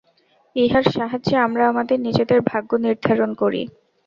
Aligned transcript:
ইহার 0.55 0.85
সাহায্যে 0.91 1.35
আমরা 1.37 1.63
আমাদের 1.67 1.97
নিজেদের 1.99 2.39
ভাগ্য 2.49 2.71
নির্ধারণ 2.77 3.31
করি। 3.33 3.61